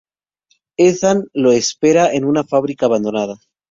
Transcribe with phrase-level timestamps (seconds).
[0.79, 3.35] Ethan lo espera en una fábrica abandonada.